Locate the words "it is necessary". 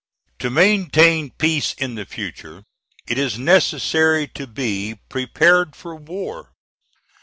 3.07-4.25